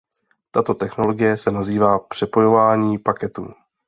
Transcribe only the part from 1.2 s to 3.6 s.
se nazývá přepojování paketů.